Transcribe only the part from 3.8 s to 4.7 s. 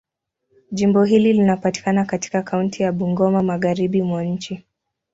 mwa nchi.